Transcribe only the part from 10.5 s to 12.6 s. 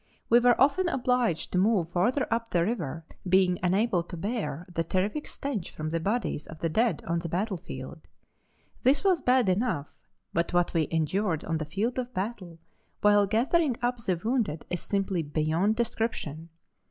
what we endured on the field of battle